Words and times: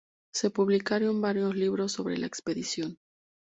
Se 0.33 0.49
publicaron 0.49 1.21
varios 1.21 1.55
libros 1.55 1.91
sobre 1.91 2.17
la 2.17 2.25
expedición. 2.25 2.97